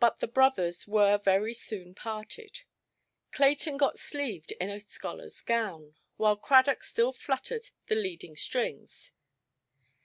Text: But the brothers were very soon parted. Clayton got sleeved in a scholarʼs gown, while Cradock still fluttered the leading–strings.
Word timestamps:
But 0.00 0.18
the 0.18 0.26
brothers 0.26 0.88
were 0.88 1.18
very 1.18 1.54
soon 1.54 1.94
parted. 1.94 2.62
Clayton 3.30 3.76
got 3.76 3.96
sleeved 3.96 4.50
in 4.60 4.70
a 4.70 4.80
scholarʼs 4.80 5.46
gown, 5.46 5.94
while 6.16 6.36
Cradock 6.36 6.82
still 6.82 7.12
fluttered 7.12 7.68
the 7.86 7.94
leading–strings. 7.94 9.12